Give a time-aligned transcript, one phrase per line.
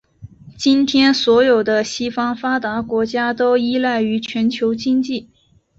[0.57, 5.29] 今天所有的西方发达国家都依赖于全球经济。